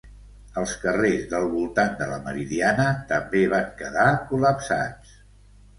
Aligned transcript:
Els 0.61 0.71
carrers 0.85 1.27
del 1.33 1.45
voltant 1.51 1.93
de 2.01 2.07
la 2.13 2.17
Meridiana 2.25 2.89
també 3.13 3.45
van 3.55 3.73
quedar 3.85 4.11
col·lapsats 4.33 5.19